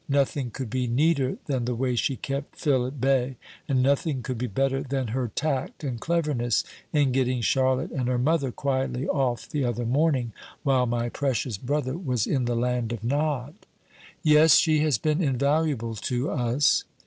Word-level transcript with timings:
Nothing 0.09 0.49
could 0.49 0.71
be 0.71 0.87
neater 0.87 1.37
than 1.45 1.65
the 1.65 1.75
way 1.75 1.95
she 1.95 2.15
kept 2.15 2.55
Phil 2.55 2.87
at 2.87 2.99
bay; 2.99 3.35
and 3.67 3.83
nothing 3.83 4.23
could 4.23 4.39
be 4.39 4.47
better 4.47 4.81
than 4.81 5.09
her 5.09 5.27
tact 5.35 5.83
and 5.83 5.99
cleverness 6.01 6.63
in 6.91 7.11
getting 7.11 7.41
Charlotte 7.41 7.91
and 7.91 8.07
her 8.07 8.17
mother 8.17 8.51
quietly 8.51 9.07
off 9.07 9.47
the 9.47 9.63
other 9.63 9.85
morning 9.85 10.33
while 10.63 10.87
my 10.87 11.09
precious 11.09 11.59
brother 11.59 11.95
was 11.95 12.25
in 12.25 12.45
the 12.45 12.55
land 12.55 12.91
of 12.91 13.03
nod." 13.03 13.53
"Yes, 14.23 14.55
she 14.55 14.79
has 14.79 14.97
been 14.97 15.21
invaluable 15.21 15.93
to 15.93 16.31
us." 16.31 16.83